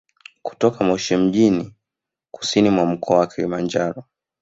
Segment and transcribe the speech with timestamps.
[0.43, 1.75] Kutoka Moshi mjini
[2.31, 4.03] kusini mwa mkoa wa Kilimanjaro